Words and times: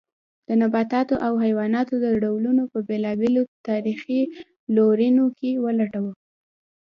د 0.47 0.49
نباتاتو 0.61 1.15
او 1.25 1.33
حیواناتو 1.43 1.93
د 2.05 2.07
ډولونو 2.21 2.63
په 2.71 2.79
بېلابېلو 2.87 3.41
تاریخي 3.67 4.21
لورینو 4.75 5.25
کې 5.37 5.49
ولټوو. 5.65 6.11